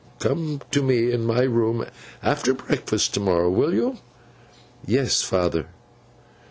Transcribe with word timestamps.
Come 0.17 0.61
to 0.71 0.81
me 0.81 1.11
in 1.11 1.25
my 1.27 1.43
room 1.43 1.85
after 2.23 2.55
breakfast 2.55 3.13
to 3.13 3.19
morrow, 3.19 3.51
will 3.51 3.71
you?' 3.71 3.99
'Yes, 4.87 5.21
father. 5.21 5.67